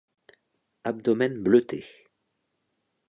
Abdomen 0.83 1.43
bleuté. 1.43 1.81